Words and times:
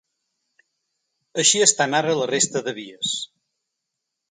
Així 1.43 1.61
estan 1.67 1.95
ara 1.99 2.17
la 2.23 2.29
resta 2.33 2.65
de 2.71 2.77
vies. 2.81 3.15